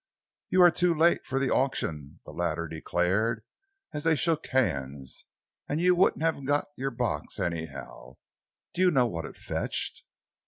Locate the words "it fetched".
9.25-10.03